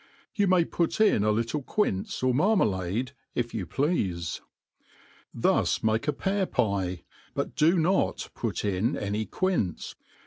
[0.33, 4.41] You may put in a little quince or marma lade, if you plea(e»
[5.31, 7.03] Thus make a pear pie,
[7.35, 9.93] but do not put in any quince.